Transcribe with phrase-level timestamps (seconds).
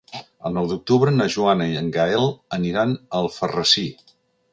[0.49, 2.25] El nou d'octubre na Joana i en Gaël
[2.57, 3.85] aniran a Alfarrasí.